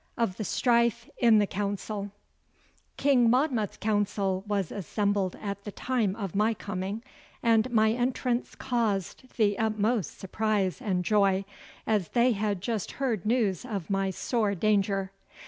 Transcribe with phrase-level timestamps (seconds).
[0.17, 2.09] Of the Strife in the Council
[2.97, 7.03] King Monmouth's council was assembled at the time of my coming,
[7.43, 11.45] and my entrance caused the utmost surprise and joy,
[11.85, 15.11] as they had just heard news of my sore danger.